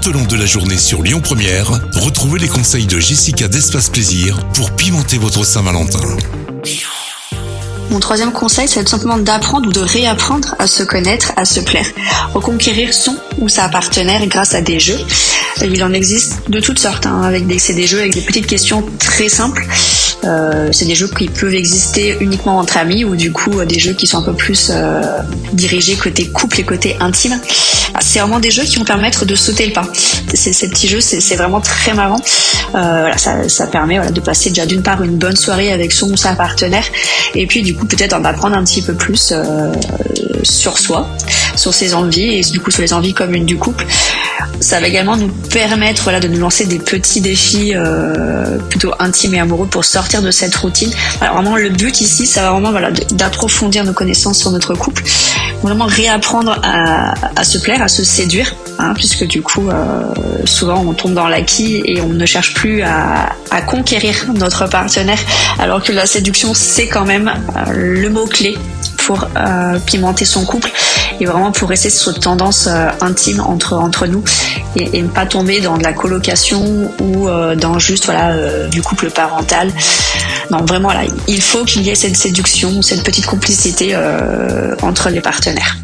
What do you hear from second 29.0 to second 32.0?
de sauter le pas. Ces, ces petits jeux, c'est vraiment très